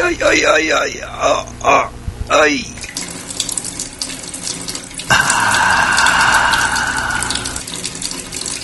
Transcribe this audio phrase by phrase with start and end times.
[0.00, 1.00] ¡Ay, ay, ay, ay, ay!
[1.04, 1.90] ¡Ah, ah,
[2.28, 2.64] ay!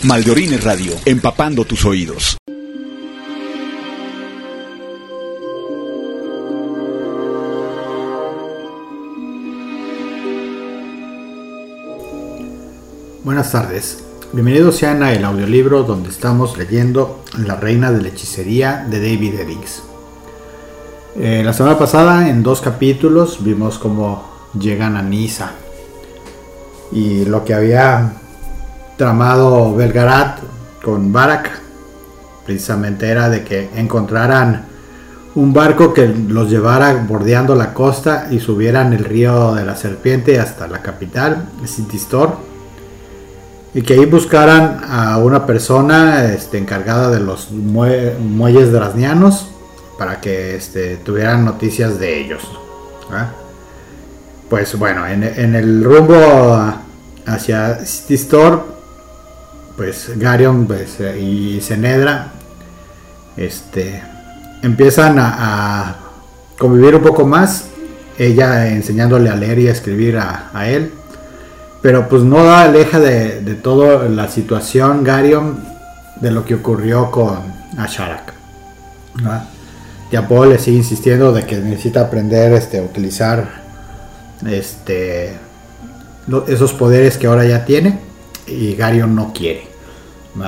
[0.05, 2.37] Maldorines Radio, empapando tus oídos.
[13.25, 14.05] Buenas tardes.
[14.33, 19.41] Bienvenidos sean a el audiolibro donde estamos leyendo La Reina de la Hechicería de David
[19.41, 19.94] Eddings.
[21.17, 24.25] Eh, la semana pasada en dos capítulos vimos cómo
[24.59, 25.53] llegan a Nisa
[26.91, 28.15] y lo que había
[28.97, 30.41] tramado Belgarat
[30.83, 31.53] con Barak
[32.45, 34.65] precisamente era de que encontraran
[35.37, 40.41] un barco que los llevara bordeando la costa y subieran el río de la serpiente
[40.41, 42.39] hasta la capital, Sintistor,
[43.73, 49.54] y que ahí buscaran a una persona este, encargada de los muelles drasnianos
[50.05, 52.43] para que este, tuvieran noticias de ellos.
[54.51, 56.15] Pues bueno, en, el rumbo
[57.25, 58.67] hacia Sintistor
[59.79, 62.33] pues Garion pues, y Cenedra
[63.39, 64.03] este,
[64.63, 65.97] empiezan a,
[66.59, 67.65] convivir un poco más,
[68.19, 70.93] ella enseñándole a leer y a escribir a, él,
[71.81, 75.65] pero pues no aleja de, de toda la situación Garion
[76.21, 77.39] de lo que ocurrió con
[77.79, 78.35] Asharak.
[80.15, 83.65] Ya Paul le sigue insistiendo de que necesita aprender este, a utilizar
[84.47, 85.33] este,
[86.47, 87.99] esos poderes que ahora ya tiene
[88.47, 89.67] y Garion no quiere.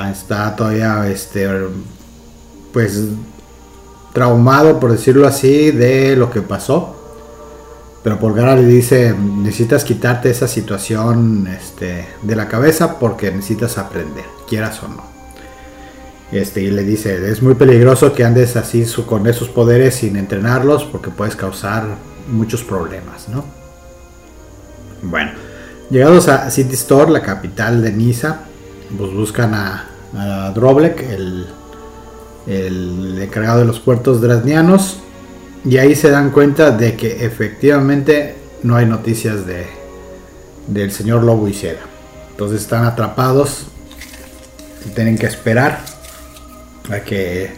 [0.09, 1.49] Está todavía, este,
[2.73, 3.07] pues,
[4.13, 6.95] traumado, por decirlo así, de lo que pasó.
[8.05, 14.27] Pero Polgara le dice, necesitas quitarte esa situación este, de la cabeza porque necesitas aprender,
[14.49, 15.16] quieras o no.
[16.37, 20.85] Este, y le dice, es muy peligroso que andes así con esos poderes sin entrenarlos
[20.85, 21.85] porque puedes causar
[22.29, 23.45] muchos problemas, ¿no?
[25.03, 25.31] Bueno,
[25.89, 28.41] Llegados a City Store, la capital de Niza,
[28.99, 31.47] pues buscan a, a Droblek, el,
[33.21, 34.99] encargado de los puertos drasnianos,
[35.65, 38.35] y ahí se dan cuenta de que efectivamente
[38.65, 39.67] no hay noticias de,
[40.67, 41.83] del señor Lobo y Seda.
[42.33, 43.67] Entonces están atrapados
[44.85, 45.85] y tienen que esperar
[46.91, 47.51] a que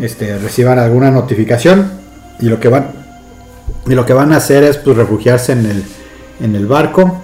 [0.00, 1.90] este, reciban alguna notificación
[2.40, 3.00] y lo que van
[3.86, 5.84] y lo que van a hacer es pues refugiarse en el,
[6.40, 7.22] en el barco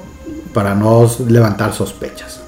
[0.53, 2.41] para no levantar sospechas.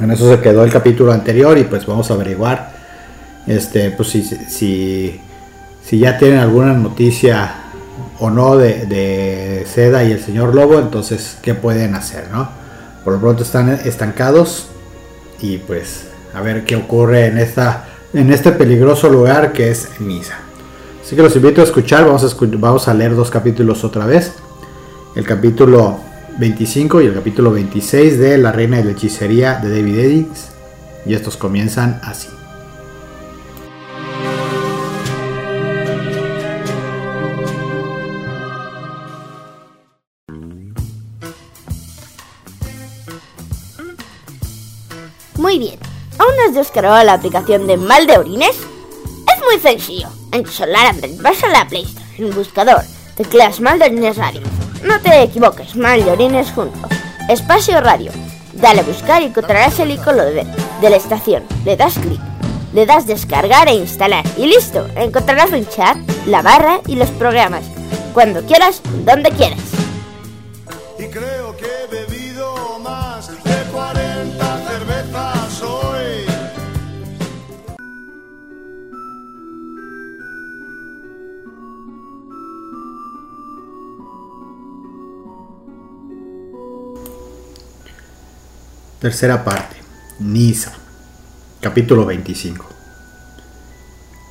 [0.00, 2.76] En eso se quedó el capítulo anterior y pues vamos a averiguar
[3.46, 5.20] este, pues si, si,
[5.82, 7.54] si ya tienen alguna noticia
[8.18, 12.48] o no de, Seda y el señor Lobo, entonces qué pueden hacer, ¿no?
[13.04, 14.68] Por lo pronto están estancados
[15.40, 20.36] y pues a ver qué ocurre en, esta, en este peligroso lugar que es Misa.
[21.02, 24.34] Así que los invito a escuchar, vamos a, leer dos capítulos otra vez.
[25.14, 25.98] El capítulo
[26.38, 30.48] 25 y el capítulo 26 de La Reina de la Hechicería de David Eddings.
[31.06, 32.28] Y estos comienzan así.
[45.38, 45.78] Muy bien,
[46.18, 48.56] ¿aún has descargado la aplicación de Mal de Orines?
[48.56, 50.08] Es muy sencillo.
[50.32, 52.82] En tu celular vas a la Play Store, en buscador,
[53.16, 54.42] tecleas Mal de Orines Radio
[54.86, 56.90] no te equivoques, mal de orines juntos.
[57.28, 58.12] Espacio Radio.
[58.52, 60.46] Dale a buscar y encontrarás el icono de,
[60.80, 61.42] de la estación.
[61.64, 62.20] Le das clic.
[62.72, 64.24] Le das descargar e instalar.
[64.36, 64.86] Y listo.
[64.96, 67.64] Encontrarás un chat, la barra y los programas.
[68.14, 69.75] Cuando quieras, donde quieras.
[89.06, 89.76] Tercera parte.
[90.18, 90.72] Nisa.
[91.60, 92.66] Capítulo 25.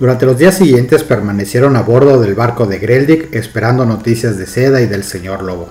[0.01, 4.81] Durante los días siguientes permanecieron a bordo del barco de Greldik esperando noticias de Seda
[4.81, 5.69] y del señor Lobo.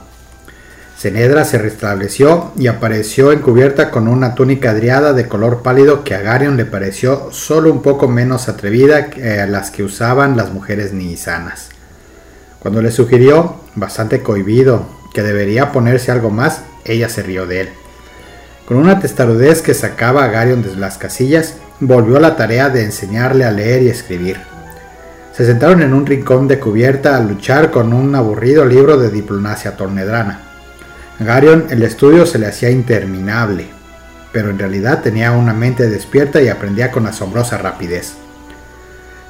[0.96, 6.22] Cenedra se restableció y apareció encubierta con una túnica adriada de color pálido que a
[6.22, 10.94] Garion le pareció solo un poco menos atrevida que a las que usaban las mujeres
[10.94, 11.68] nisanas.
[12.58, 17.68] Cuando le sugirió, bastante cohibido, que debería ponerse algo más, ella se rió de él.
[18.66, 22.82] Con una testarudez que sacaba a Garion de las casillas, volvió a la tarea de
[22.82, 24.38] enseñarle a leer y escribir.
[25.34, 29.76] Se sentaron en un rincón de cubierta a luchar con un aburrido libro de diplomacia
[29.76, 30.40] tornedrana.
[31.20, 33.68] A Garion el estudio se le hacía interminable,
[34.32, 38.14] pero en realidad tenía una mente despierta y aprendía con asombrosa rapidez.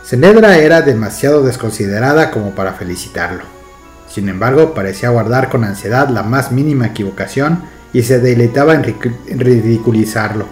[0.04, 3.42] Cenedra era demasiado desconsiderada como para felicitarlo.
[4.08, 8.84] Sin embargo, parecía guardar con ansiedad la más mínima equivocación y se deleitaba en
[9.38, 10.44] ridiculizarlo.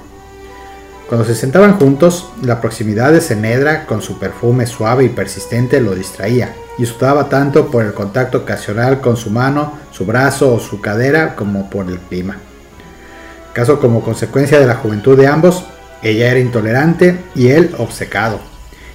[1.13, 5.95] Cuando se sentaban juntos, la proximidad de Cenedra con su perfume suave y persistente lo
[5.95, 10.81] distraía, y sudaba tanto por el contacto ocasional con su mano, su brazo o su
[10.81, 12.39] cadera como por el clima.
[13.53, 15.67] Caso como consecuencia de la juventud de ambos,
[16.03, 18.41] ella era intolerante y él obcecado.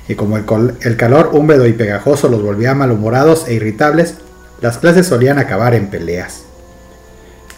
[0.07, 4.15] Y como el, calor húmedo y pegajoso los volvía malhumorados e irritables,
[4.59, 6.45] las clases solían acabar en peleas.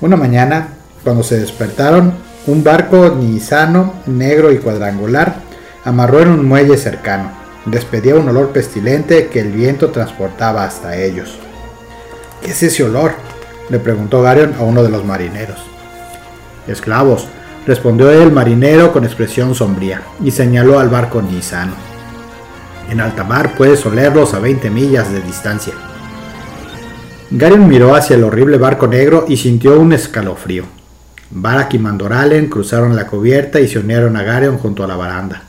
[0.01, 2.13] Una mañana, cuando se despertaron,
[2.47, 5.35] un barco nisano, negro y cuadrangular,
[5.85, 7.31] amarró en un muelle cercano.
[7.65, 11.37] Despedía un olor pestilente que el viento transportaba hasta ellos.
[12.41, 13.13] ¿Qué es ese olor?
[13.69, 15.59] le preguntó Garion a uno de los marineros.
[16.67, 17.27] Esclavos,
[17.67, 21.73] respondió el marinero con expresión sombría, y señaló al barco nisano.
[22.89, 25.73] En alta mar puedes olerlos a 20 millas de distancia.
[27.29, 30.78] Garion miró hacia el horrible barco negro y sintió un escalofrío.
[31.31, 35.43] Barak y Mandoralen cruzaron la cubierta y se unieron a Garion junto a la baranda.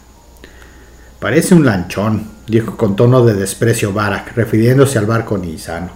[1.19, 5.91] Parece un lanchón, dijo con tono de desprecio Barak, refiriéndose al barco nisano.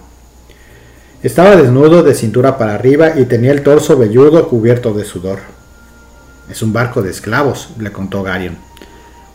[1.21, 5.39] Estaba desnudo de cintura para arriba y tenía el torso velludo cubierto de sudor.
[6.49, 8.57] Es un barco de esclavos, le contó Garion.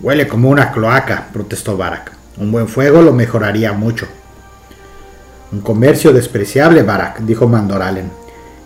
[0.00, 2.12] Huele como una cloaca, protestó Barak.
[2.38, 4.06] Un buen fuego lo mejoraría mucho.
[5.52, 8.11] Un comercio despreciable, Barak, dijo Mandoralen.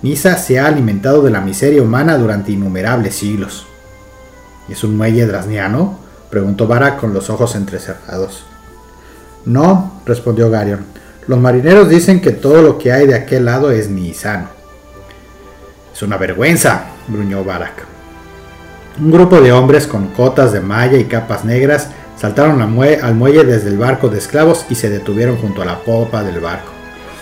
[0.04, 3.64] Nisa se ha alimentado de la miseria humana durante innumerables siglos.
[4.68, 5.98] ¿Es un muelle drasniano?
[6.28, 8.44] preguntó Barak con los ojos entrecerrados.
[9.46, 10.84] No, respondió Garion.
[11.26, 14.48] Los marineros dicen que todo lo que hay de aquel lado es nisano.
[15.94, 17.86] Es una vergüenza, gruñó Barak.
[19.00, 23.70] Un grupo de hombres con cotas de malla y capas negras saltaron al, muelle desde
[23.70, 26.72] el barco de esclavos y se detuvieron junto a la popa del barco.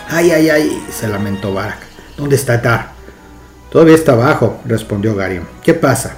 [0.09, 0.83] ¡Ay, ay, ay!
[0.91, 1.82] se lamentó Barak.
[2.17, 2.91] ¿Dónde está Tar?
[3.71, 5.47] Todavía está abajo, respondió Garion.
[5.63, 6.17] ¿Qué pasa?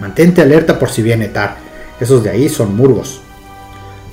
[0.00, 1.56] Mantente alerta por si viene Tar.
[2.00, 3.20] Esos de ahí son murgos.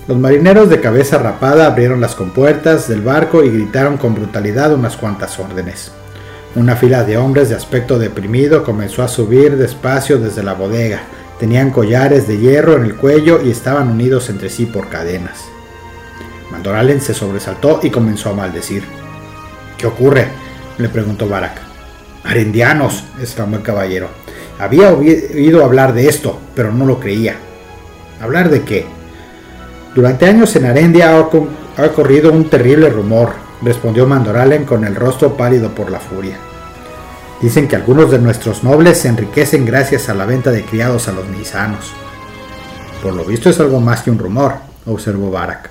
[0.07, 4.95] Los marineros de cabeza rapada abrieron las compuertas del barco y gritaron con brutalidad unas
[4.95, 5.91] cuantas órdenes.
[6.55, 11.01] Una fila de hombres de aspecto deprimido comenzó a subir despacio desde la bodega.
[11.39, 15.39] Tenían collares de hierro en el cuello y estaban unidos entre sí por cadenas.
[16.51, 18.83] Mandoralen se sobresaltó y comenzó a maldecir.
[19.77, 20.42] ¿Qué ocurre?
[20.77, 21.61] Le preguntó Barak.
[22.23, 24.09] Arendianos, exclamó el caballero.
[24.59, 27.35] Había oído hablar de esto, pero no lo creía.
[28.21, 28.85] ¿Hablar de qué?
[29.95, 35.75] Durante años en Arendia ha, corrido un terrible rumor, respondió Mandoralen con el rostro pálido
[35.75, 36.37] por la furia.
[37.41, 41.11] Dicen que algunos de nuestros nobles se enriquecen gracias a la venta de criados a
[41.11, 41.91] los nisanos.
[43.03, 44.53] Por lo visto es algo más que un rumor,
[44.85, 45.69] observó Barak.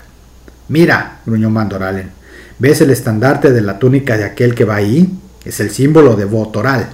[0.68, 2.10] Mira, gruñó Mandoralen,
[2.62, 5.12] ¿ves el estandarte de la túnica de aquel que va ahí?
[5.44, 6.90] Es el símbolo de Votoral.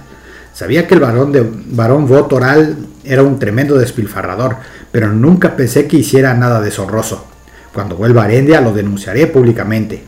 [0.51, 4.55] Sabía que el varón de varón Votoral era un tremendo despilfarrador,
[4.91, 7.23] pero nunca pensé que hiciera nada deshonroso.
[7.71, 10.03] Cuando vuelva a Arendia lo denunciaré públicamente.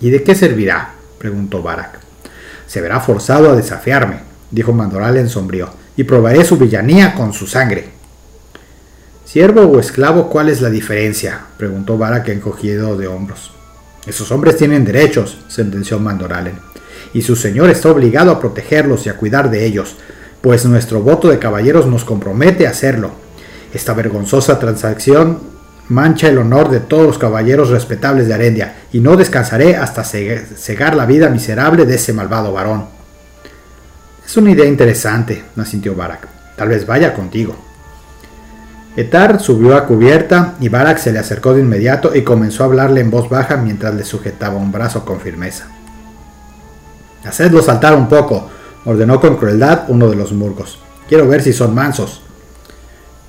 [0.00, 0.94] ¿Y de qué servirá?
[1.18, 2.00] preguntó Barak.
[2.66, 4.20] Se verá forzado a desafiarme,
[4.50, 7.90] dijo Mandoralen sombrío, y probaré su villanía con su sangre.
[9.26, 11.38] ¿Siervo o esclavo, cuál es la diferencia?
[11.58, 13.57] preguntó Barak encogido de hombros.
[14.08, 16.54] Esos hombres tienen derechos, sentenció Mandoralen,
[17.12, 19.96] y su señor está obligado a protegerlos y a cuidar de ellos,
[20.40, 23.10] pues nuestro voto de caballeros nos compromete a hacerlo.
[23.74, 25.40] Esta vergonzosa transacción
[25.88, 30.96] mancha el honor de todos los caballeros respetables de Arendia, y no descansaré hasta cegar
[30.96, 32.86] la vida miserable de ese malvado varón.
[34.24, 36.26] Es una idea interesante, asintió Barak.
[36.56, 37.67] Tal vez vaya contigo.
[38.98, 43.00] Etar subió a cubierta y Barak se le acercó de inmediato y comenzó a hablarle
[43.00, 45.68] en voz baja mientras le sujetaba un brazo con firmeza.
[47.24, 48.48] Hacedlo saltar un poco,
[48.84, 50.80] ordenó con crueldad uno de los murgos.
[51.08, 52.22] Quiero ver si son mansos.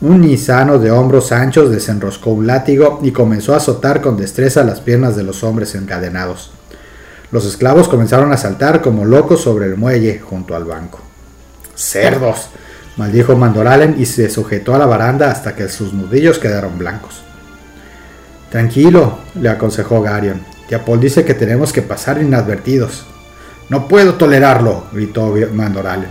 [0.01, 4.81] Un nisano de hombros anchos desenroscó un látigo y comenzó a azotar con destreza las
[4.81, 6.49] piernas de los hombres encadenados.
[7.31, 10.99] Los esclavos comenzaron a saltar como locos sobre el muelle junto al banco.
[11.75, 12.49] ¡Cerdos!
[12.99, 17.21] Maldijo Mandoralen y se sujetó a la baranda hasta que sus nudillos quedaron blancos.
[18.51, 20.41] Tranquilo, le aconsejó Garion.
[20.67, 23.05] Tiapol dice que tenemos que pasar inadvertidos.
[23.69, 26.09] No puedo tolerarlo, gritó Mandoralen.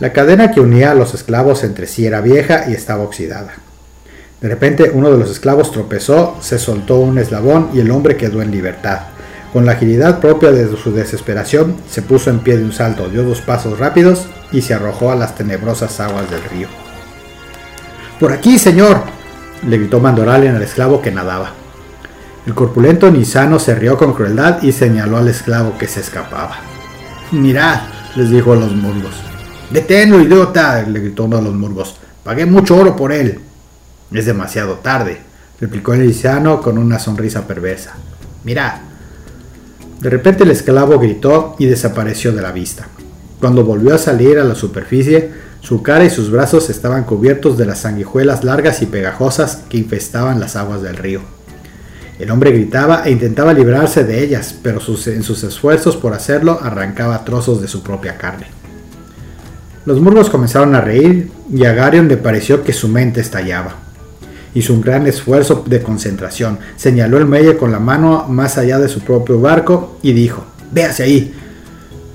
[0.00, 3.52] La cadena que unía a los esclavos entre sí era vieja y estaba oxidada.
[4.40, 8.40] De repente uno de los esclavos tropezó, se soltó un eslabón y el hombre quedó
[8.40, 9.00] en libertad.
[9.52, 13.24] Con la agilidad propia de su desesperación, se puso en pie de un salto, dio
[13.24, 16.68] dos pasos rápidos y se arrojó a las tenebrosas aguas del río.
[18.20, 19.02] Por aquí, señor,
[19.66, 21.50] le gritó Mandoralen al esclavo que nadaba.
[22.46, 26.58] El corpulento Nisano se rió con crueldad y señaló al esclavo que se escapaba.
[27.32, 27.80] Mirad,
[28.16, 29.14] les dijo a los murgos.
[29.70, 31.96] Deténlo, idiota, le gritó uno de los murgos.
[32.22, 33.40] Pagué mucho oro por él.
[34.12, 35.20] Es demasiado tarde,
[35.60, 37.94] replicó el Nisano con una sonrisa perversa.
[38.44, 38.74] Mirad.
[40.00, 42.86] De repente el esclavo gritó y desapareció de la vista.
[43.44, 47.66] Cuando volvió a salir a la superficie, su cara y sus brazos estaban cubiertos de
[47.66, 51.20] las sanguijuelas largas y pegajosas que infestaban las aguas del río.
[52.18, 57.22] El hombre gritaba e intentaba librarse de ellas, pero en sus esfuerzos por hacerlo arrancaba
[57.26, 58.46] trozos de su propia carne.
[59.84, 63.74] Los murgos comenzaron a reír y a Garion le pareció que su mente estallaba.
[64.54, 68.88] Hizo un gran esfuerzo de concentración, señaló el muelle con la mano más allá de
[68.88, 71.34] su propio barco y dijo, véase ahí.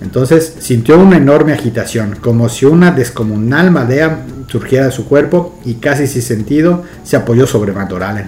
[0.01, 5.75] Entonces sintió una enorme agitación, como si una descomunal madea surgiera de su cuerpo y
[5.75, 8.27] casi sin sentido se apoyó sobre Mandoralen.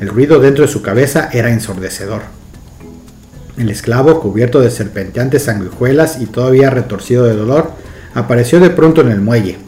[0.00, 2.22] El ruido dentro de su cabeza era ensordecedor.
[3.56, 7.70] El esclavo, cubierto de serpenteantes sanguijuelas y todavía retorcido de dolor,
[8.14, 9.58] apareció de pronto en el muelle.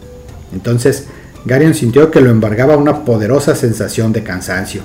[0.52, 1.04] Entonces,
[1.44, 4.82] Garion sintió que lo embargaba una poderosa sensación de cansancio.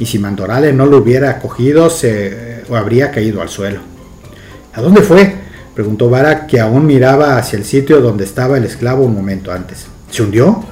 [0.00, 3.80] Y si Mandorale no lo hubiera cogido, se o habría caído al suelo.
[4.72, 5.43] ¿A dónde fue?
[5.74, 9.86] Preguntó Vara, que aún miraba hacia el sitio donde estaba el esclavo un momento antes.
[10.10, 10.64] ¿Se hundió?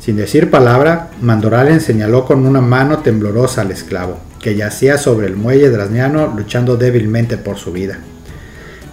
[0.00, 5.36] Sin decir palabra, Mandoralen señaló con una mano temblorosa al esclavo, que yacía sobre el
[5.36, 7.98] muelle drasniano luchando débilmente por su vida,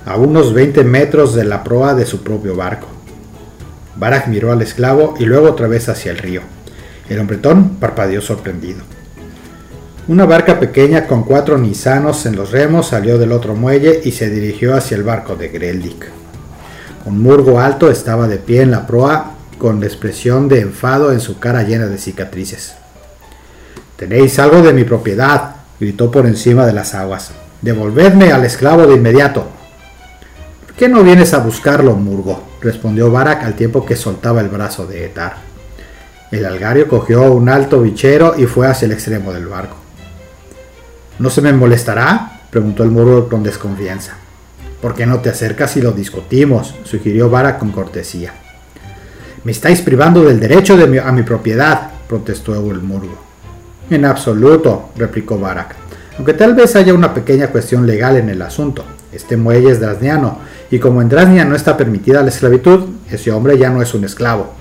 [0.05, 2.87] a unos 20 metros de la proa de su propio barco.
[3.95, 6.41] Barak miró al esclavo y luego otra vez hacia el río.
[7.09, 8.81] El hombretón parpadeó sorprendido.
[10.05, 14.29] Una barca pequeña con cuatro nisanos en los remos salió del otro muelle y se
[14.29, 16.07] dirigió hacia el barco de Greldik.
[17.05, 21.21] Un murgo alto estaba de pie en la proa con la expresión de enfado en
[21.21, 22.73] su cara llena de cicatrices.
[23.95, 27.31] Tenéis algo de mi propiedad, gritó por encima de las aguas.
[27.61, 29.47] Devolvedme al esclavo de inmediato.
[30.65, 32.43] ¿Por qué no vienes a buscarlo, Murgo?
[32.59, 35.35] respondió Barak al tiempo que soltaba el brazo de Etar.
[36.29, 39.82] El algario cogió un alto bichero y fue hacia el extremo del barco.
[41.19, 42.41] ¿No se me molestará?
[42.49, 44.13] preguntó el Murgo con desconfianza.
[44.81, 46.75] ¿Por qué no te acercas y lo discutimos?
[46.83, 48.33] sugirió Barak con cortesía.
[49.43, 53.17] Me estáis privando del derecho de a mi propiedad, protestó el murgo.
[53.89, 55.75] En absoluto, replicó Barak.
[56.17, 58.83] Aunque tal vez haya una pequeña cuestión legal en el asunto.
[59.11, 60.39] Este muelle es drasniano,
[60.71, 64.05] y como en Drasnia no está permitida la esclavitud, ese hombre ya no es un
[64.05, 64.53] esclavo.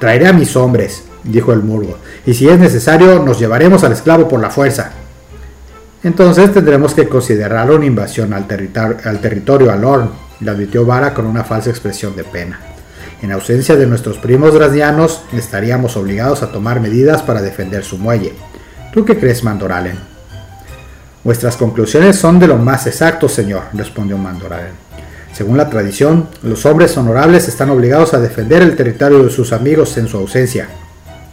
[0.00, 1.96] Traeré a mis hombres, dijo el murgo,
[2.26, 4.92] y si es necesario nos llevaremos al esclavo por la fuerza.
[6.02, 8.46] Entonces tendremos que considerar una invasión al,
[9.04, 12.58] al territorio Alorn, le advirtió Vara con una falsa expresión de pena.
[13.22, 18.32] En ausencia de nuestros primos drasnianos, estaríamos obligados a tomar medidas para defender su muelle.
[18.94, 19.98] ¿Tú qué crees, Mandoralen?
[21.22, 24.72] Vuestras conclusiones son de lo más exacto, señor, respondió Mandoralen.
[25.34, 29.98] Según la tradición, los hombres honorables están obligados a defender el territorio de sus amigos
[29.98, 30.68] en su ausencia.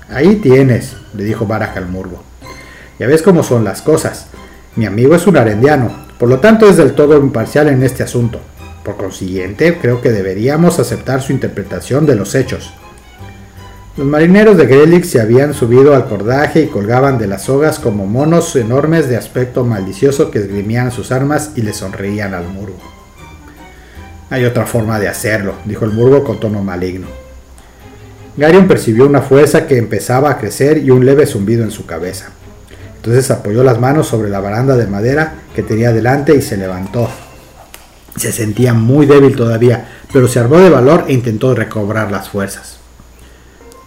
[0.09, 2.21] Ahí tienes, le dijo Barak al murgo.
[2.99, 4.27] Ya ves cómo son las cosas.
[4.77, 8.39] Mi amigo es un arendiano, por lo tanto es del todo imparcial en este asunto.
[8.85, 12.71] Por consiguiente, creo que deberíamos aceptar su interpretación de los hechos.
[13.97, 18.05] Los marineros de Grelix se habían subido al cordaje y colgaban de las sogas como
[18.05, 22.77] monos enormes de aspecto malicioso que esgrimían sus armas y le sonreían al murgo.
[24.29, 27.07] Hay otra forma de hacerlo, dijo el murgo con tono maligno.
[28.37, 32.36] Garion percibió una fuerza que empezaba a crecer y un leve zumbido en su cabeza.
[32.97, 37.09] Entonces apoyó las manos sobre la baranda de madera que tenía delante y se levantó,
[38.17, 42.77] se sentía muy débil todavía, pero se armó de valor e intentó recobrar las fuerzas.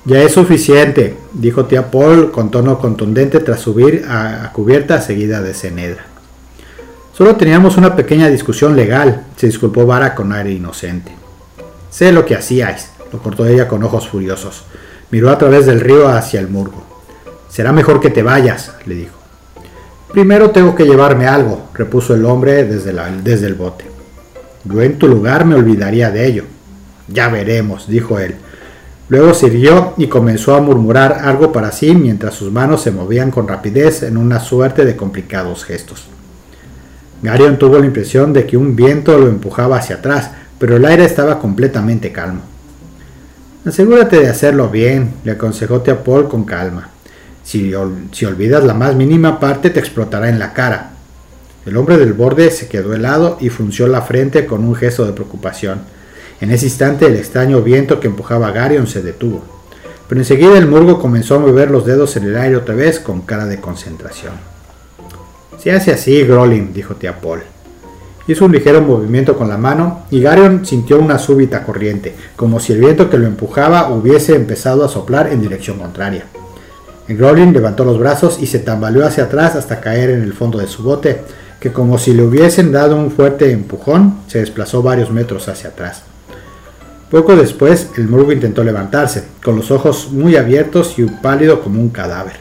[0.04, 5.52] Ya es suficiente, dijo tía Paul con tono contundente tras subir a, cubierta seguida de
[5.52, 6.06] Cenedra.
[7.12, 11.12] Solo teníamos una pequeña discusión legal, se disculpó Vara con aire inocente.
[11.90, 14.64] Sé lo que hacíais, lo cortó ella con ojos furiosos.
[15.10, 16.89] Miró a través del río hacia el murgo.
[17.50, 19.18] Será mejor que te vayas, le dijo.
[20.12, 23.84] Primero tengo que llevarme algo, repuso el hombre desde, el bote.
[24.64, 26.44] Yo en tu lugar me olvidaría de ello.
[27.08, 28.36] Ya veremos, dijo él.
[29.08, 33.48] Luego siguió y comenzó a murmurar algo para sí mientras sus manos se movían con
[33.48, 36.06] rapidez en una suerte de complicados gestos.
[37.22, 41.04] Garion tuvo la impresión de que un viento lo empujaba hacia atrás, pero el aire
[41.04, 42.42] estaba completamente calmo.
[43.64, 46.88] Asegúrate de hacerlo bien, le aconsejó Paul con calma.
[47.42, 50.90] Si, olvidas la más mínima parte te explotará en la cara.
[51.66, 55.12] El hombre del borde se quedó helado y frunció la frente con un gesto de
[55.12, 55.80] preocupación.
[56.40, 59.42] En ese instante el extraño viento que empujaba a Garion se detuvo.
[60.08, 63.20] pero enseguida el murgo comenzó a mover los dedos en el aire otra vez con
[63.20, 64.32] cara de concentración.
[65.58, 67.42] Se hace así, Grolin, dijo tía Paul.
[68.26, 72.72] Hizo un ligero movimiento con la mano y Garion sintió una súbita corriente, como si
[72.72, 76.24] el viento que lo empujaba hubiese empezado a soplar en dirección contraria.
[77.08, 80.66] Grolin levantó los brazos y se tambaleó hacia atrás hasta caer en el fondo de
[80.66, 81.22] su bote,
[81.58, 86.02] que como si le hubiesen dado un fuerte empujón, se desplazó varios metros hacia atrás.
[87.10, 91.88] Poco después, el murgo intentó levantarse, con los ojos muy abiertos y pálido como un
[91.88, 92.36] cadáver.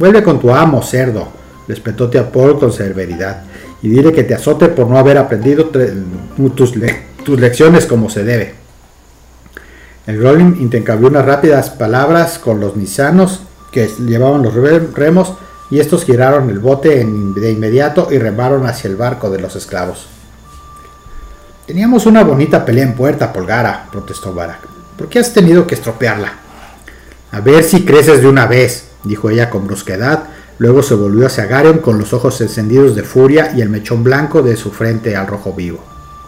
[0.00, 1.28] Vuelve con tu amo, cerdo,
[1.68, 3.44] le espetó tía Paul con severidad,
[3.82, 6.76] y dile que te azote por no haber aprendido tus,
[7.38, 8.65] lecciones como se debe.
[10.06, 13.40] El Rolling intercambió unas rápidas palabras con los nisanos
[13.72, 15.34] que llevaban los remos
[15.68, 20.06] y estos giraron el bote de inmediato y remaron hacia el barco de los esclavos.
[21.66, 24.60] Teníamos una bonita pelea en puerta, Polgara, protestó Barak.
[24.96, 26.32] ¿Por qué has tenido que estropearla?
[27.32, 30.28] A ver si creces de una vez, dijo ella con brusquedad.
[30.58, 34.40] Luego se volvió hacia Garion con los ojos encendidos de furia y el mechón blanco
[34.42, 35.80] de su frente al rojo vivo.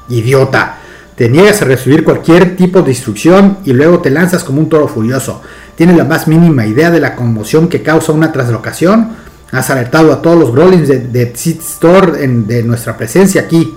[0.08, 0.77] ¡Idiota!
[1.18, 4.86] Te niegas a recibir cualquier tipo de instrucción y luego te lanzas como un toro
[4.86, 5.42] furioso.
[5.74, 9.16] ¿Tienes la más mínima idea de la conmoción que causa una traslocación?
[9.50, 13.76] Has alertado a todos los Growlings de, de Store de nuestra presencia aquí.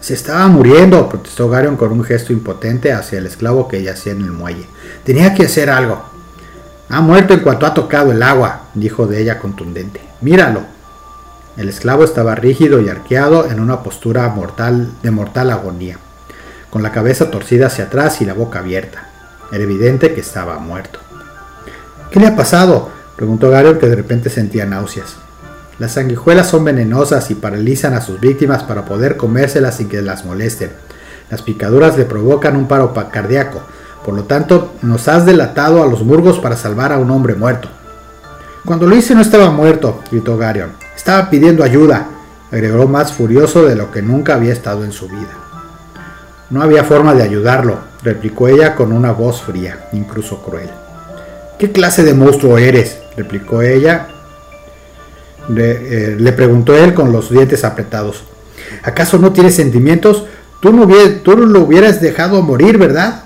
[0.00, 4.22] Se estaba muriendo, protestó Garion con un gesto impotente hacia el esclavo que yacía en
[4.22, 4.66] el muelle.
[5.04, 6.02] Tenía que hacer algo.
[6.88, 10.00] Ha muerto en cuanto ha tocado el agua, dijo de ella contundente.
[10.22, 10.62] Míralo.
[11.58, 15.98] El esclavo estaba rígido y arqueado en una postura mortal de mortal agonía,
[16.72, 19.06] con la cabeza torcida hacia atrás y la boca abierta.
[19.52, 21.00] Era evidente que estaba muerto.
[22.10, 22.88] ¿Qué le ha pasado?
[23.14, 25.16] preguntó Garion que de repente sentía náuseas.
[25.78, 30.24] Las sanguijuelas son venenosas y paralizan a sus víctimas para poder comérselas sin que las
[30.24, 30.70] molesten.
[31.28, 33.60] Las picaduras le provocan un paro cardíaco.
[34.02, 37.68] Por lo tanto, nos has delatado a los murgos para salvar a un hombre muerto.
[38.64, 40.70] Cuando lo hice no estaba muerto, gritó Garion.
[40.96, 42.06] Estaba pidiendo ayuda,
[42.50, 45.41] agregó más furioso de lo que nunca había estado en su vida.
[46.52, 50.68] No había forma de ayudarlo, replicó ella con una voz fría, incluso cruel.
[51.58, 52.98] ¿Qué clase de monstruo eres?
[53.16, 54.08] replicó ella
[55.56, 58.24] eh, le, preguntó él con los dientes apretados.
[58.82, 60.26] ¿Acaso no tienes sentimientos?
[60.60, 63.24] Tú no, lo hubieras dejado morir, ¿verdad?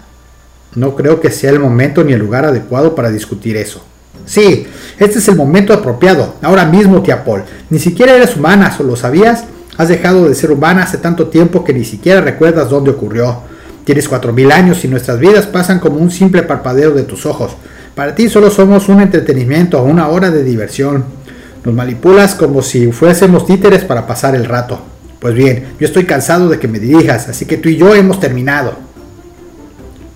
[0.74, 3.84] No creo que sea el momento ni el lugar adecuado para discutir eso.
[4.24, 4.66] Sí,
[4.98, 6.36] este es el momento apropiado.
[6.42, 7.42] Ahora mismo, tía Paul.
[7.70, 9.44] Ni siquiera eres humana, ¿solo sabías?
[9.76, 13.42] Has dejado de ser humana hace tanto tiempo que ni siquiera recuerdas dónde ocurrió.
[13.84, 17.56] Tienes cuatro mil años y nuestras vidas pasan como un simple parpadeo de tus ojos.
[17.94, 21.04] Para ti solo somos un entretenimiento, una hora de diversión.
[21.64, 24.80] Nos manipulas como si fuésemos títeres para pasar el rato.
[25.18, 28.20] Pues bien, yo estoy cansado de que me dirijas, así que tú y yo hemos
[28.20, 28.74] terminado.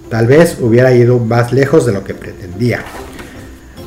[0.09, 2.85] Tal vez hubiera ido más lejos de lo que pretendía.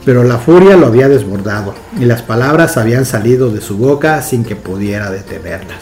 [0.06, 4.44] Pero la furia lo había desbordado y las palabras habían salido de su boca sin
[4.44, 5.80] que pudiera detenerlas.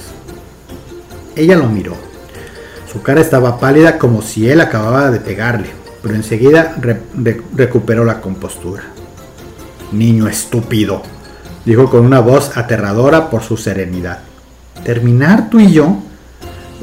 [1.36, 1.96] Ella lo miró.
[2.92, 5.70] Su cara estaba pálida como si él acababa de pegarle,
[6.04, 6.76] pero enseguida
[7.56, 8.84] recuperó la compostura.
[9.92, 11.02] Niño estúpido,
[11.66, 14.20] dijo con una voz aterradora por su serenidad.
[14.84, 15.98] ¿Terminar tú y yo?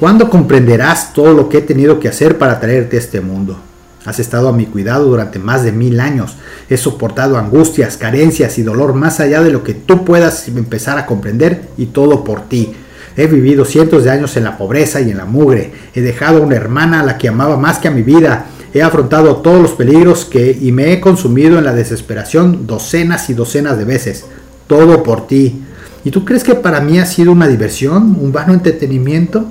[0.00, 3.58] ¿Cuándo comprenderás todo lo que he tenido que hacer para traerte a este mundo?
[4.04, 6.36] Has estado a mi cuidado durante más de mil años.
[6.70, 11.06] He soportado angustias, carencias y dolor más allá de lo que tú puedas empezar a
[11.06, 12.74] comprender y todo por ti.
[13.16, 15.72] He vivido cientos de años en la pobreza y en la mugre.
[15.94, 18.46] He dejado a una hermana a la que amaba más que a mi vida.
[18.72, 23.34] He afrontado todos los peligros que y me he consumido en la desesperación docenas y
[23.34, 24.24] docenas de veces
[24.68, 25.64] todo por ti.
[26.04, 29.46] ¿Y tú crees que para mí ha sido una diversión, un vano entretenimiento?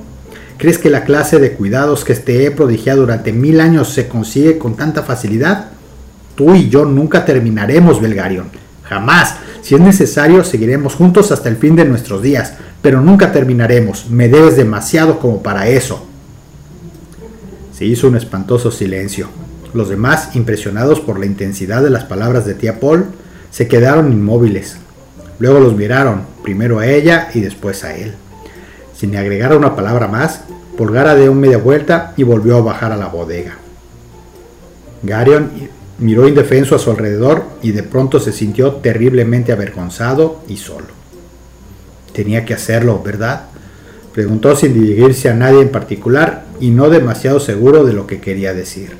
[0.58, 4.58] ¿Crees que la clase de cuidados que te he prodigiado durante mil años se consigue
[4.58, 5.68] con tanta facilidad?
[6.36, 8.50] Tú y yo nunca terminaremos, Belgarion.
[8.84, 9.36] Jamás.
[9.62, 14.10] Si es necesario, seguiremos juntos hasta el fin de nuestros días, pero nunca terminaremos.
[14.10, 16.06] Me debes demasiado como para eso.
[17.74, 19.28] Se hizo un espantoso silencio.
[19.74, 23.06] Los demás, impresionados por la intensidad de las palabras de tía Paul,
[23.52, 24.78] se quedaron inmóviles,
[25.40, 28.14] Luego los miraron, primero a ella y después a él.
[28.98, 30.42] Sin agregar una palabra más,
[30.76, 33.58] Polgara dio media vuelta y volvió a bajar a la bodega.
[35.04, 35.52] Garion
[36.00, 40.88] miró indefenso a su alrededor y de pronto se sintió terriblemente avergonzado y solo.
[42.12, 43.44] Tenía que hacerlo, ¿verdad?
[44.14, 48.56] Preguntó sin dirigirse a nadie en particular y no demasiado seguro de lo que quería
[48.56, 48.98] decir.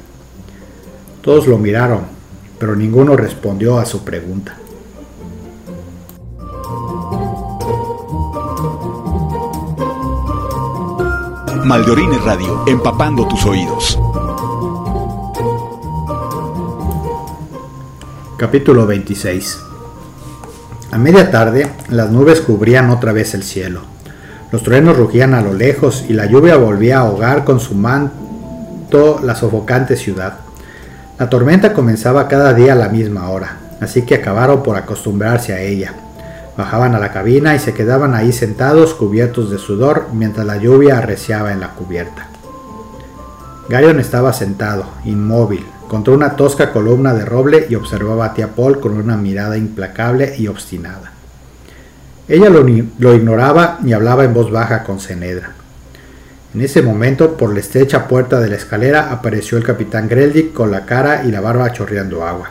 [1.22, 2.02] Todos lo miraron,
[2.60, 4.58] pero ninguno respondió a su pregunta.
[11.68, 14.00] Maldeorines Radio, empapando tus oídos.
[18.38, 19.60] Capítulo 26
[20.92, 23.82] A media tarde, las nubes cubrían otra vez el cielo.
[24.50, 29.20] Los truenos rugían a lo lejos y la lluvia volvía a ahogar con su manto
[29.22, 30.36] la sofocante ciudad.
[31.20, 35.60] La tormenta comenzaba cada día a la misma hora, así que acabaron por acostumbrarse a
[35.60, 35.96] ella.
[36.58, 40.98] Bajaban a la cabina y se quedaban ahí sentados cubiertos de sudor mientras la lluvia
[40.98, 42.30] arreciaba en la cubierta.
[43.70, 48.80] Garion estaba sentado, inmóvil, contra una tosca columna de roble y observaba a tía Paul
[48.80, 51.12] con una mirada implacable y obstinada.
[52.28, 52.68] Ella lo,
[53.16, 55.52] ignoraba y hablaba en voz baja con Cenedra.
[56.54, 60.72] En ese momento, por la estrecha puerta de la escalera apareció el capitán Greldick con
[60.72, 62.50] la cara y la barba chorreando agua.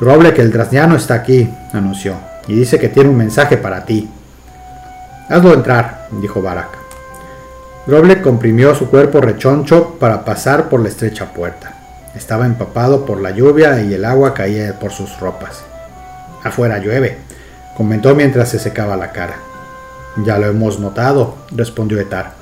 [0.00, 4.08] Roble que el drasniano está aquí, anunció, y dice que tiene un mensaje para ti.
[5.28, 6.82] Hazlo entrar, dijo Barak.
[7.86, 11.74] Roble comprimió su cuerpo rechoncho para pasar por la estrecha puerta.
[12.14, 15.64] Estaba empapado por la lluvia y el agua caía por sus ropas.
[16.44, 17.18] Afuera llueve,
[17.76, 19.36] comentó mientras se secaba la cara.
[20.24, 22.34] Ya lo hemos notado, respondió Etar.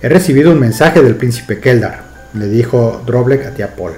[0.00, 2.00] He recibido un mensaje del príncipe Keldar,
[2.34, 3.92] le dijo Droblek a tía Paul.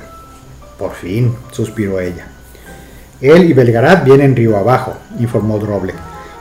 [0.79, 2.27] Por fin, suspiró ella.
[3.21, 5.97] Él y Belgarad vienen río abajo, informó Droblek,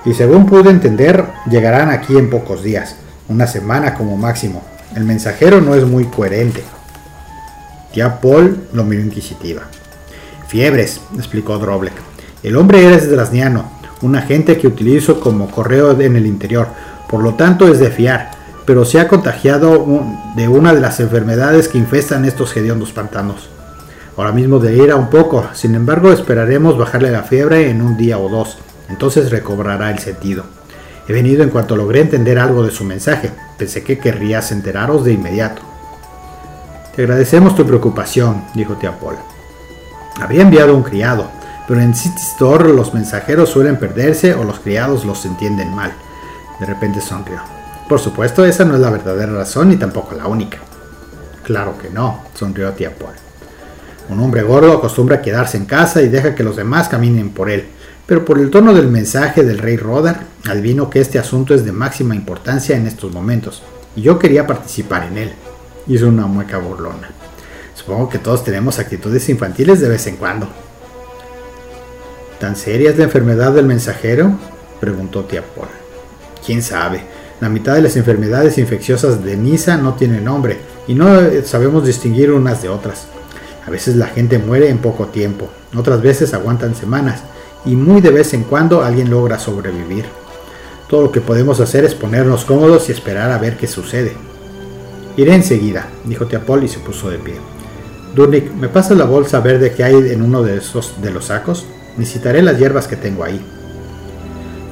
[0.06, 2.96] y según pude entender, llegarán aquí en pocos días,
[3.30, 4.64] una semana como máximo.
[4.96, 6.64] El mensajero no es muy coherente.
[7.94, 9.64] Tía Paul lo miró inquisitiva.
[10.48, 11.94] Fiebres, explicó Droblek.
[12.44, 16.68] El hombre era drasniano, un agente que utilizo como correo en el interior,
[17.08, 18.32] por lo tanto es de fiar,
[18.66, 19.86] pero se ha contagiado
[20.36, 23.50] de una de las enfermedades que infestan estos hediondos pantanos.
[24.16, 27.98] Ahora mismo de ir a un poco, sin embargo esperaremos bajarle la fiebre en un
[27.98, 30.44] día o dos, entonces recobrará el sentido.
[31.08, 35.14] He venido en cuanto logré entender algo de su mensaje, pensé que querrías enteraros de
[35.14, 35.64] inmediato.
[36.96, 39.16] Te agradecemos tu preocupación, dijo tía Paul.
[40.22, 41.28] Había enviado un criado,
[41.68, 45.92] pero en City Store los mensajeros suelen perderse o los criados los entienden mal.
[46.60, 47.40] De repente sonrió.
[47.90, 50.60] Por supuesto, esa no es la verdadera razón ni tampoco la única.
[51.44, 53.16] Claro que no, sonrió tía Paul.
[54.10, 57.66] Un hombre gordo acostumbra quedarse en casa y deja que los demás caminen por él,
[58.06, 61.72] pero por el tono del mensaje del rey Rodar, advino que este asunto es de
[61.72, 63.64] máxima importancia en estos momentos,
[63.96, 65.34] y yo quería participar en él.
[65.88, 67.10] Hizo una mueca burlona.
[67.76, 70.48] Supongo que todos tenemos actitudes infantiles de vez en cuando.
[72.40, 74.38] ¿Tan seria es la enfermedad del mensajero?
[74.80, 75.70] preguntó tía Paul.
[76.46, 77.02] ¿Quién sabe?
[77.40, 81.08] La mitad de las enfermedades infecciosas de Nisa no tienen nombre y no
[81.46, 83.08] sabemos distinguir unas de otras.
[83.66, 87.24] A veces la gente muere en poco tiempo, otras veces aguantan semanas
[87.66, 90.06] y muy de vez en cuando alguien logra sobrevivir.
[90.90, 94.14] Todo lo que podemos hacer es ponernos cómodos y esperar a ver qué sucede.
[95.16, 97.36] Iré enseguida, dijo tía Paul y se puso de pie.
[98.14, 101.66] Durnik, ¿me pasas la bolsa verde que hay en uno de esos de los sacos?
[101.98, 103.44] Necesitaré las hierbas que tengo ahí.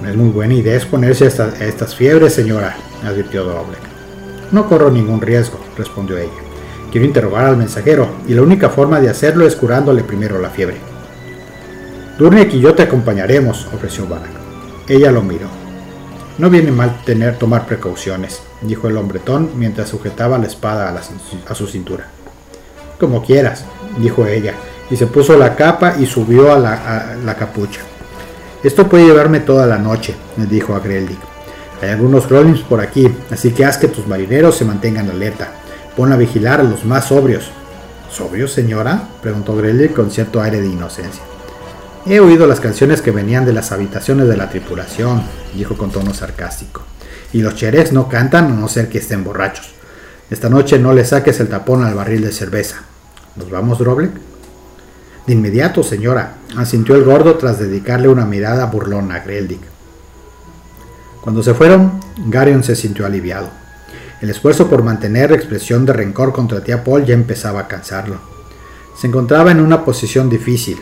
[0.02, 3.78] No es muy buena idea exponerse a, estas fiebres, señora, advirtió Doble.
[4.52, 6.51] No corro ningún riesgo, respondió ella.
[6.92, 10.78] Quiero interrogar al mensajero, y la única forma de hacerlo es curándole primero la fiebre.
[12.18, 14.30] Durnik y yo te acompañaremos, ofreció Barak.
[14.88, 15.48] Ella lo miró.
[16.38, 20.94] No viene mal tener tomar precauciones, dijo el hombretón mientras sujetaba la espada
[21.48, 22.08] a su cintura.
[23.00, 23.64] Como quieras,
[24.00, 24.54] dijo ella,
[24.90, 27.82] y se puso la capa y subió a la, a la capucha.
[28.64, 31.20] Esto puede llevarme toda la noche, le dijo a Greldick.
[31.82, 35.54] Hay algunos Rollins por aquí, así que haz que tus marineros se mantengan alerta.
[35.96, 37.52] Pon a vigilar a los más sobrios.
[38.10, 39.10] ¿Sobrios, señora?
[39.22, 41.22] preguntó Greldick con cierto aire de inocencia.
[42.06, 45.22] He oído las canciones que venían de las habitaciones de la tripulación,
[45.54, 46.82] dijo con tono sarcástico.
[47.34, 49.74] Y los chereks no cantan a no ser que estén borrachos.
[50.30, 52.84] Esta noche no le saques el tapón al barril de cerveza.
[53.36, 54.12] ¿Nos vamos, Droblek?
[55.28, 59.62] De inmediato, señora, asintió el gordo tras dedicarle una mirada burlona a Greldick.
[61.22, 63.61] Cuando se fueron, Garion se sintió aliviado.
[64.22, 68.18] El esfuerzo por mantener expresión de rencor contra tía Paul ya empezaba a cansarlo.
[68.96, 70.78] Se encontraba en una posición difícil.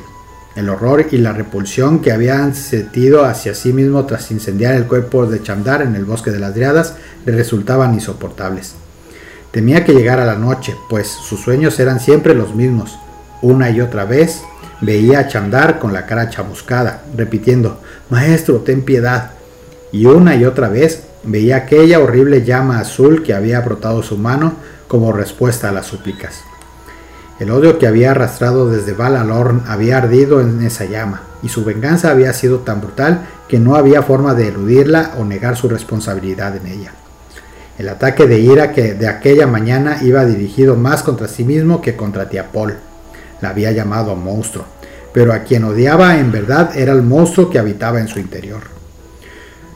[0.58, 5.26] El horror y la repulsión que habían sentido hacia sí mismo tras incendiar el cuerpo
[5.26, 8.74] de Chamdar en el bosque de las Driadas le resultaban insoportables.
[9.52, 13.00] Temía que llegara la noche, pues sus sueños eran siempre los mismos.
[13.42, 14.42] Una y otra vez
[14.82, 19.32] veía a Chamdar con la cara chamuscada, repitiendo, Maestro, ten piedad.
[19.94, 24.54] Y una y otra vez veía aquella horrible llama azul que había brotado su mano
[24.88, 26.44] como respuesta a las súplicas.
[27.40, 32.12] El odio que había arrastrado desde Valalorn había ardido en esa llama, y su venganza
[32.12, 36.68] había sido tan brutal que no había forma de eludirla o negar su responsabilidad en
[36.68, 36.92] ella.
[37.78, 41.96] El ataque de ira que de aquella mañana iba dirigido más contra sí mismo que
[41.96, 42.76] contra tía Paul.
[43.40, 44.66] La había llamado monstruo,
[45.14, 48.79] pero a quien odiaba en verdad era el monstruo que habitaba en su interior.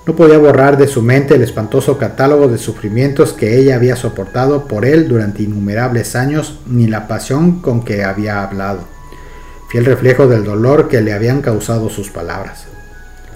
[0.06, 4.68] No podía borrar de su mente el espantoso catálogo de sufrimientos que ella había soportado
[4.68, 8.82] por él durante innumerables años, ni la pasión con que había hablado,
[9.70, 12.66] fiel reflejo del dolor que le habían causado sus palabras.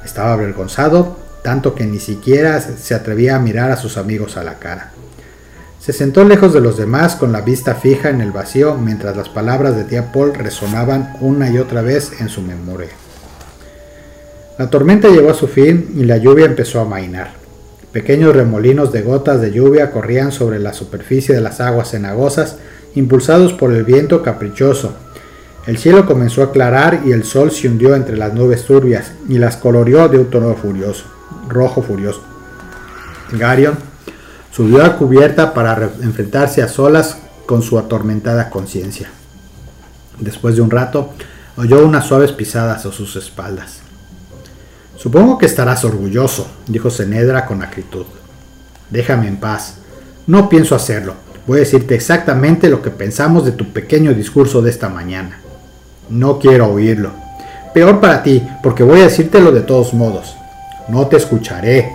[0.03, 4.55] Estaba avergonzado, tanto que ni siquiera se atrevía a mirar a sus amigos a la
[4.55, 4.91] cara.
[5.79, 9.29] Se sentó lejos de los demás con la vista fija en el vacío mientras las
[9.29, 12.89] palabras de tía Paul resonaban una y otra vez en su memoria.
[14.57, 17.33] La tormenta llegó a su fin y la lluvia empezó a mainar.
[17.91, 22.57] Pequeños remolinos de gotas de lluvia corrían sobre la superficie de las aguas cenagosas,
[22.95, 24.93] impulsados por el viento caprichoso.
[25.67, 29.37] El cielo comenzó a aclarar y el sol se hundió entre las nubes turbias y
[29.37, 31.05] las coloreó de un tono furioso,
[31.47, 32.23] rojo furioso.
[33.33, 33.75] Garion
[34.51, 39.09] subió a cubierta para enfrentarse a solas con su atormentada conciencia.
[40.19, 41.11] Después de un rato,
[41.57, 43.86] oyó unas suaves pisadas a sus espaldas.
[45.07, 48.05] Supongo que estarás orgulloso, dijo Cenedra con acritud.
[48.89, 49.75] Déjame en paz.
[50.27, 51.13] No pienso hacerlo.
[51.47, 55.39] Voy a decirte exactamente lo que pensamos de tu pequeño discurso de esta mañana.
[56.09, 57.11] No quiero oírlo.
[57.73, 60.35] Peor para ti, porque voy a decírtelo de todos modos.
[60.89, 61.89] No te escucharé.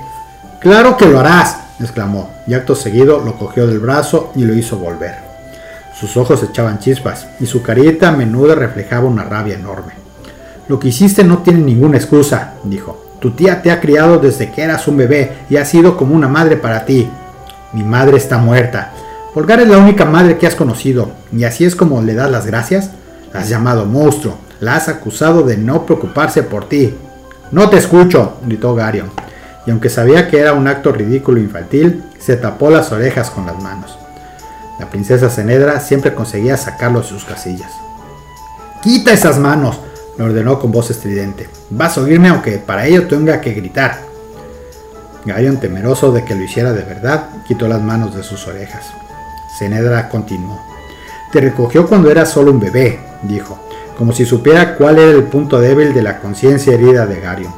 [0.59, 4.79] Claro que lo harás, exclamó, y acto seguido lo cogió del brazo y lo hizo
[4.79, 5.17] volver.
[6.01, 9.93] Sus ojos echaban chispas, y su carita a menudo reflejaba una rabia enorme.
[10.67, 13.02] Lo que hiciste no tiene ninguna excusa, dijo.
[13.23, 16.27] Tu tía te ha criado desde que eras un bebé y ha sido como una
[16.27, 17.09] madre para ti.
[17.73, 18.91] Mi madre está muerta.
[19.33, 22.47] Volgar es la única madre que has conocido, y así es como le das las
[22.47, 22.91] gracias.
[23.33, 26.97] La has llamado monstruo, la has acusado de no preocuparse por ti.
[27.53, 29.13] No te escucho, gritó Garion,
[29.67, 33.47] y aunque sabía que era un acto ridículo e infantil, se tapó las orejas con
[33.47, 33.97] las manos.
[34.81, 37.71] La princesa Cenedra siempre conseguía sacarlo de sus casillas.
[38.83, 39.79] ¡Quita esas manos!
[40.17, 41.49] Le ordenó con voz estridente.
[41.71, 44.01] Vas a oírme aunque para ello tenga que gritar.
[45.25, 48.87] Garion, temeroso de que lo hiciera de verdad, quitó las manos de sus orejas.
[49.59, 50.61] Cenedra continuó.
[51.31, 53.59] Te recogió cuando eras solo un bebé, dijo,
[53.97, 57.55] como si supiera cuál era el punto débil de la conciencia herida de Garion.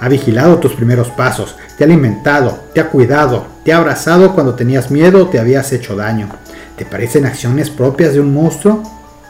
[0.00, 4.54] Ha vigilado tus primeros pasos, te ha alimentado, te ha cuidado, te ha abrazado cuando
[4.54, 6.28] tenías miedo o te habías hecho daño.
[6.76, 8.82] ¿Te parecen acciones propias de un monstruo?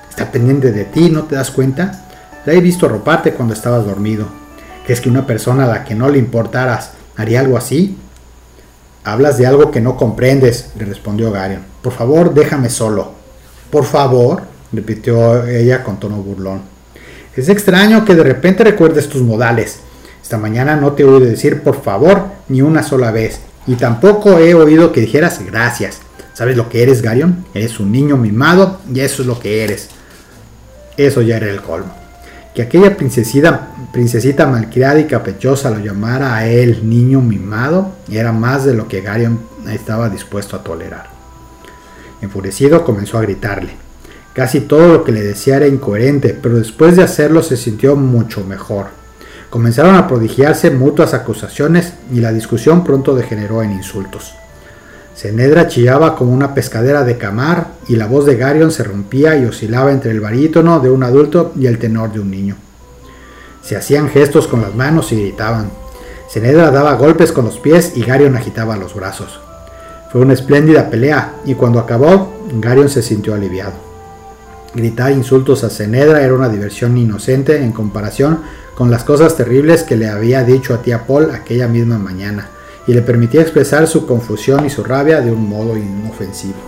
[0.09, 2.04] Está pendiente de ti, ¿no te das cuenta?
[2.46, 4.24] La he visto arroparte cuando estabas dormido.
[4.85, 7.98] ¿Crees que una persona a la que no le importaras haría algo así?
[9.05, 11.62] Hablas de algo que no comprendes, le respondió Garion.
[11.83, 13.12] Por favor, déjame solo.
[13.70, 16.62] Por favor, repitió ella con tono burlón.
[17.37, 19.81] Es extraño que de repente recuerdes tus modales.
[20.22, 24.38] Esta mañana no te he oído decir por favor ni una sola vez, y tampoco
[24.38, 25.98] he oído que dijeras gracias.
[26.33, 27.44] ¿Sabes lo que eres, Garion?
[27.53, 29.88] Eres un niño mimado y eso es lo que eres.
[30.96, 31.99] Eso ya era el colmo
[32.61, 38.75] que aquella princesita, malcriada y caprichosa lo llamara a él niño mimado era más de
[38.75, 41.09] lo que Garion estaba dispuesto a tolerar.
[42.20, 43.70] Enfurecido comenzó a gritarle.
[44.35, 48.44] Casi todo lo que le decía era incoherente, pero después de hacerlo se sintió mucho
[48.44, 48.88] mejor.
[49.49, 54.35] Comenzaron a prodigiarse mutuas acusaciones y la discusión pronto degeneró en insultos.
[55.14, 59.44] Cenedra chillaba como una pescadera de camar y la voz de Garion se rompía y
[59.44, 62.57] oscilaba entre el barítono de un adulto y el tenor de un niño.
[63.62, 65.70] Se hacían gestos con las manos y gritaban.
[66.29, 69.40] Cenedra daba golpes con los pies y Garion agitaba los brazos.
[70.11, 73.75] Fue una espléndida pelea y cuando acabó, Garion se sintió aliviado.
[74.75, 78.40] Gritar insultos a Cenedra era una diversión inocente en comparación
[78.77, 82.49] con las cosas terribles que le había dicho a tía Paul aquella misma mañana
[82.90, 86.59] y le permitía expresar su confusión y su rabia de un modo inofensivo.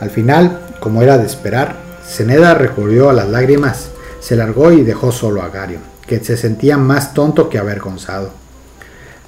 [0.00, 5.12] Al final, como era de esperar, Ceneda recurrió a las lágrimas, se largó y dejó
[5.12, 8.30] solo a Gario, que se sentía más tonto que avergonzado.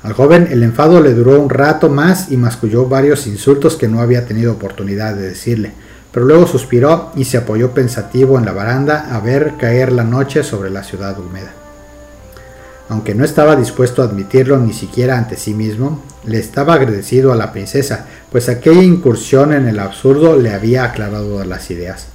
[0.02, 4.00] Al joven el enfado le duró un rato más y masculló varios insultos que no
[4.00, 5.72] había tenido oportunidad de decirle,
[6.10, 10.42] pero luego suspiró y se apoyó pensativo en la baranda a ver caer la noche
[10.42, 11.52] sobre la ciudad húmeda.
[12.90, 17.36] Aunque no estaba dispuesto a admitirlo ni siquiera ante sí mismo, le estaba agradecido a
[17.36, 22.08] la princesa, pues aquella incursión en el absurdo le había aclarado las ideas.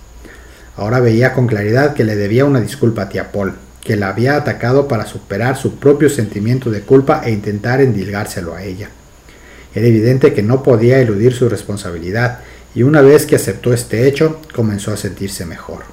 [0.76, 4.36] Ahora veía con claridad que le debía una disculpa a tía Paul, que la había
[4.36, 8.90] atacado para superar su propio sentimiento de culpa e intentar endilgárselo a ella.
[9.74, 12.40] Era evidente que no podía eludir su responsabilidad,
[12.74, 15.84] y una vez que aceptó este hecho, comenzó a sentirse mejor.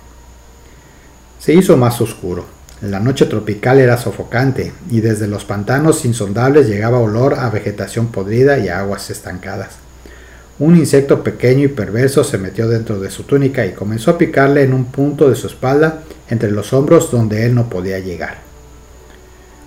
[1.38, 2.61] Se hizo más oscuro.
[2.82, 8.58] La noche tropical era sofocante y desde los pantanos insondables llegaba olor a vegetación podrida
[8.58, 9.76] y a aguas estancadas.
[10.58, 14.64] un insecto pequeño y perverso se metió dentro de su túnica y comenzó a picarle
[14.64, 18.38] en un punto de su espalda entre los hombros donde él no podía llegar.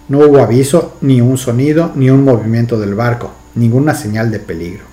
[0.09, 4.83] No hubo aviso, ni un sonido, ni un movimiento del barco, ninguna señal de peligro.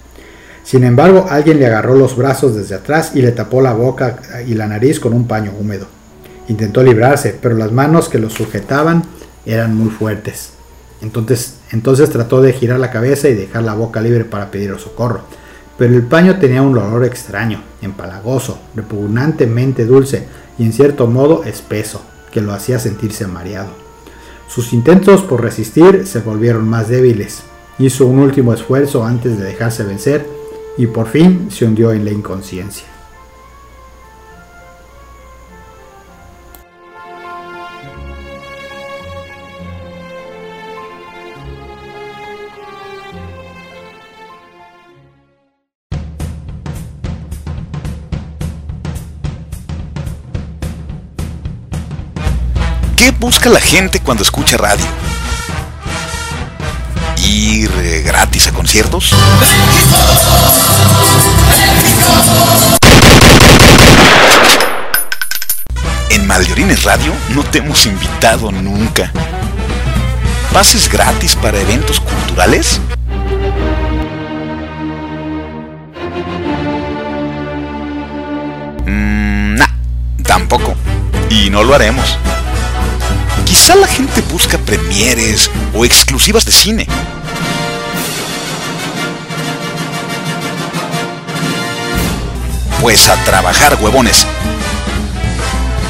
[0.62, 4.54] Sin embargo, alguien le agarró los brazos desde atrás y le tapó la boca y
[4.54, 6.01] la nariz con un paño húmedo.
[6.48, 9.04] Intentó librarse, pero las manos que lo sujetaban
[9.46, 10.52] eran muy fuertes.
[11.00, 15.22] Entonces, entonces trató de girar la cabeza y dejar la boca libre para pedir socorro.
[15.78, 20.26] Pero el paño tenía un olor extraño, empalagoso, repugnantemente dulce
[20.58, 23.70] y en cierto modo espeso, que lo hacía sentirse mareado.
[24.48, 27.42] Sus intentos por resistir se volvieron más débiles.
[27.78, 30.26] Hizo un último esfuerzo antes de dejarse vencer
[30.76, 32.91] y por fin se hundió en la inconsciencia.
[53.22, 54.84] Busca la gente cuando escucha radio?
[57.18, 59.14] ¿Ir eh, gratis a conciertos?
[66.10, 69.12] En Maldiorines Radio no te hemos invitado nunca.
[70.52, 72.80] ¿Pases gratis para eventos culturales?
[78.84, 79.68] Mm, nah,
[80.24, 80.74] tampoco.
[81.30, 82.18] Y no lo haremos.
[83.72, 86.86] Quizá la gente busca premieres o exclusivas de cine.
[92.82, 94.26] Pues a trabajar, huevones.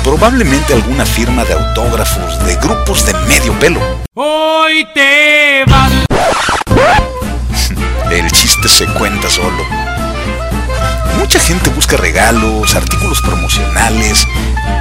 [0.04, 3.80] Probablemente alguna firma de autógrafos de grupos de medio pelo.
[4.14, 5.92] Hoy te vas.
[8.12, 9.91] El chiste se cuenta solo.
[11.32, 14.28] Mucha gente busca regalos, artículos promocionales,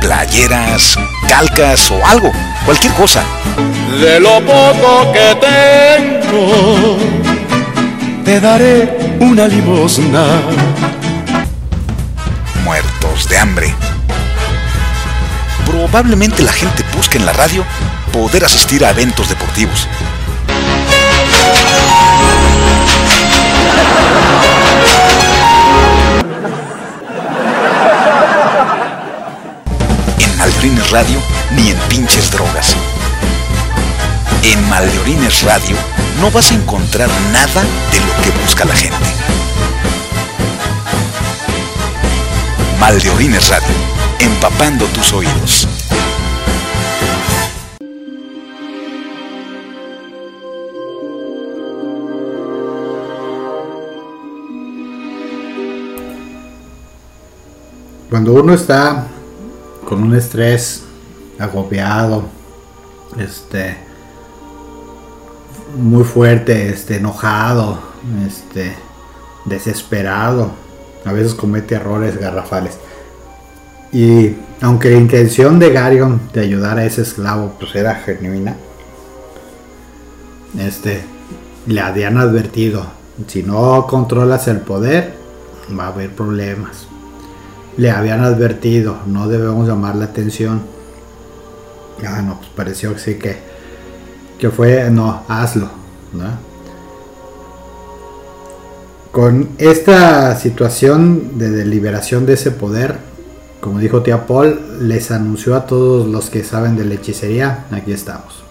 [0.02, 2.30] playeras, calcas o algo,
[2.66, 3.24] cualquier cosa.
[4.02, 6.98] De lo poco que tengo,
[8.26, 10.42] te daré una limosna.
[12.66, 13.74] Muertos de hambre.
[15.66, 17.64] Probablemente la gente busca en la radio
[18.12, 19.88] poder asistir a eventos deportivos.
[30.62, 31.20] Radio
[31.56, 32.76] ni en pinches drogas.
[34.44, 35.76] En Maldiorines Radio
[36.20, 38.96] no vas a encontrar nada de lo que busca la gente.
[42.80, 43.74] Maldiorines Radio,
[44.20, 45.68] empapando tus oídos.
[58.12, 59.08] Cuando uno está
[59.92, 60.84] con un estrés
[61.38, 62.24] agobiado,
[63.20, 63.76] este
[65.78, 67.78] muy fuerte, este enojado,
[68.26, 68.74] este
[69.44, 70.52] desesperado,
[71.04, 72.78] a veces comete errores garrafales.
[73.92, 78.56] Y aunque la intención de Garion de ayudar a ese esclavo pues era genuina,
[80.58, 81.02] este
[81.68, 82.86] le habían advertido,
[83.28, 85.16] si no controlas el poder,
[85.78, 86.88] va a haber problemas.
[87.78, 90.62] Le habían advertido, no debemos llamar la atención.
[92.06, 93.38] Ah, no, pues pareció que sí que,
[94.40, 95.70] que fue, no, hazlo.
[99.12, 102.98] Con esta situación de deliberación de ese poder,
[103.60, 107.92] como dijo tía Paul, les anunció a todos los que saben de la hechicería, aquí
[107.94, 108.44] estamos.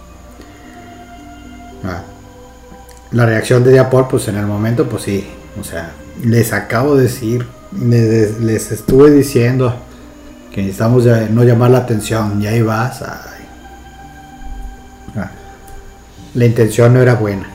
[1.83, 2.03] Ah,
[3.11, 5.27] La reacción de tía Paul, pues en el momento, pues sí,
[5.59, 5.91] o sea,
[6.23, 7.45] les acabo de decir,
[7.79, 9.73] les, estuve diciendo
[10.53, 13.01] que necesitamos no llamar la atención, y ahí vas.
[13.01, 13.27] Ah,
[16.33, 17.47] La intención no era buena,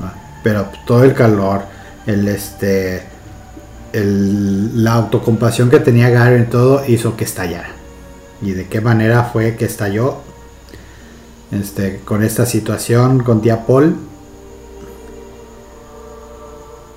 [0.00, 1.62] ah, pero todo el calor,
[2.06, 3.04] el este
[3.92, 7.68] el- la autocompasión que tenía Gary en todo hizo que estallara.
[8.40, 10.16] Y de qué manera fue que estalló
[11.52, 13.96] este, con esta situación con tía Paul.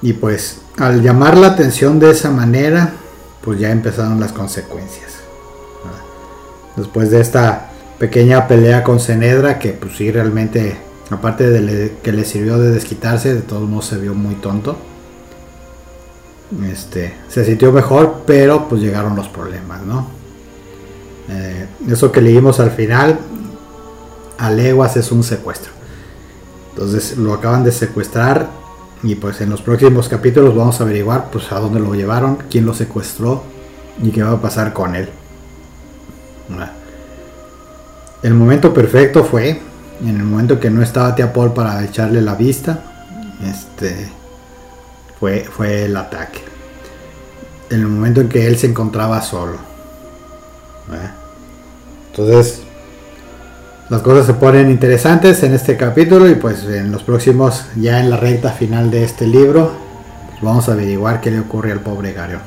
[0.01, 2.93] Y pues al llamar la atención de esa manera,
[3.41, 5.13] pues ya empezaron las consecuencias.
[6.75, 7.69] Después de esta
[7.99, 10.77] pequeña pelea con Cenedra, que pues sí realmente,
[11.09, 14.75] aparte de que le sirvió de desquitarse, de todos modos se vio muy tonto.
[16.69, 20.07] Este, se sintió mejor, pero pues llegaron los problemas, ¿no?
[21.29, 23.17] Eh, eso que leímos al final,
[24.37, 25.71] a leguas es un secuestro.
[26.71, 28.64] Entonces lo acaban de secuestrar
[29.05, 32.65] Y pues en los próximos capítulos vamos a averiguar pues a dónde lo llevaron, quién
[32.65, 33.43] lo secuestró
[34.01, 35.09] y qué va a pasar con él.
[38.23, 39.61] El momento perfecto fue
[40.01, 42.79] en el momento que no estaba Tia Paul para echarle la vista.
[43.43, 44.09] Este
[45.19, 46.39] fue, fue el ataque.
[47.69, 49.57] En el momento en que él se encontraba solo.
[52.09, 52.63] Entonces,
[53.89, 58.09] las cosas se ponen interesantes en este capítulo y pues en los próximos, ya en
[58.09, 59.71] la recta final de este libro,
[60.31, 62.39] pues vamos a averiguar qué le ocurre al pobre Gario.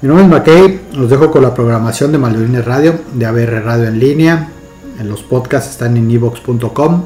[0.00, 3.88] Mi nombre es McKay, los dejo con la programación de Maldorines Radio, de ABR Radio
[3.88, 4.48] en línea.
[4.98, 7.02] En los podcasts están en evox.com.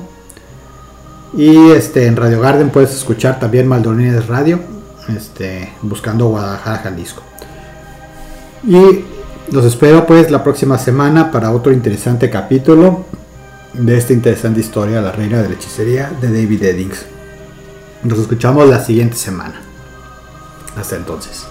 [1.35, 4.61] Y este, en Radio Garden puedes escuchar también Maldorines Radio,
[5.09, 7.23] este, buscando Guadalajara, Jalisco.
[8.63, 9.05] Y
[9.51, 13.05] los espero pues la próxima semana para otro interesante capítulo
[13.73, 17.07] de esta interesante historia, La Reina de la Hechicería de David Eddings.
[18.05, 19.61] Nos escuchamos la siguiente semana.
[20.77, 21.47] Hasta entonces.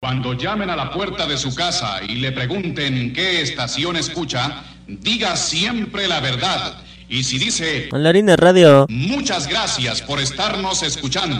[0.00, 5.36] Cuando llamen a la puerta de su casa y le pregunten qué estación escucha, diga
[5.36, 6.78] siempre la verdad.
[7.08, 7.88] Y si dice...
[7.92, 8.86] Mandarina Radio.
[8.88, 11.34] Muchas gracias por estarnos escuchando.